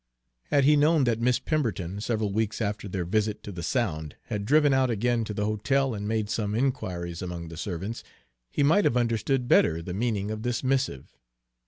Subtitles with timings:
[0.45, 4.45] Had he known that Miss Pemberton, several weeks after their visit to the Sound, had
[4.47, 8.03] driven out again to the hotel and made some inquiries among the servants,
[8.49, 11.15] he might have understood better the meaning of this missive.